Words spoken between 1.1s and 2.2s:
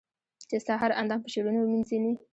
په شعرونو و مېنځنې